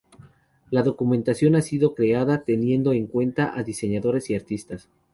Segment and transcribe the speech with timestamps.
[0.71, 4.89] La documentación ha sido creada teniendo en cuenta a diseñadores y artistas.